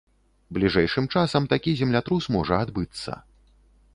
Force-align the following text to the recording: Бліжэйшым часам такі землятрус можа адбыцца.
Бліжэйшым 0.57 1.09
часам 1.19 1.45
такі 1.51 1.75
землятрус 1.83 2.31
можа 2.39 2.55
адбыцца. 2.67 3.11